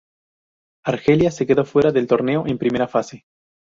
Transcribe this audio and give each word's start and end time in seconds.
Argelia 0.83 1.29
se 1.29 1.45
quedó 1.45 1.63
fuera 1.63 1.91
del 1.91 2.07
torneo 2.07 2.47
en 2.47 2.57
primera 2.57 2.87
fase. 2.87 3.25